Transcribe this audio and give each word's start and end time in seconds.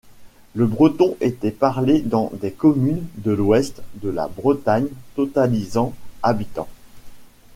Le 0.55 0.65
breton 0.65 1.15
était 1.21 1.51
parlé 1.51 2.01
dans 2.01 2.31
des 2.41 2.51
communes 2.51 3.05
de 3.17 3.29
l'ouest 3.33 3.83
de 4.01 4.09
la 4.09 4.27
Bretagne 4.27 4.87
totalisant 5.15 5.93
habitants. 6.23 6.69